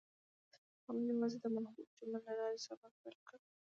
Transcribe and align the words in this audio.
هغوی 0.85 1.03
یوځای 1.09 1.39
د 1.41 1.45
محبوب 1.55 1.87
چمن 1.97 2.19
له 2.27 2.31
لارې 2.39 2.59
سفر 2.67 2.91
پیل 3.01 3.17
کړ. 3.27 3.37